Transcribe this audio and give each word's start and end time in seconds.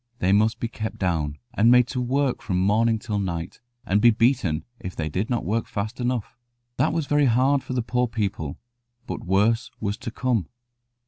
They 0.17 0.31
must 0.33 0.59
be 0.59 0.67
kept 0.67 0.97
down, 0.97 1.37
and 1.53 1.69
made 1.69 1.85
to 1.89 2.01
work 2.01 2.41
from 2.41 2.59
morning 2.59 2.97
till 2.97 3.19
night, 3.19 3.61
and 3.85 4.01
be 4.01 4.09
beaten 4.09 4.65
if 4.79 4.95
they 4.95 5.09
did 5.09 5.29
not 5.29 5.45
work 5.45 5.67
fast 5.67 6.01
enough. 6.01 6.39
That 6.77 6.91
was 6.91 7.05
very 7.05 7.25
hard 7.25 7.61
for 7.61 7.73
the 7.73 7.83
poor 7.83 8.07
people; 8.07 8.57
but 9.05 9.23
worse 9.23 9.69
was 9.79 9.97
to 9.97 10.09
come. 10.09 10.47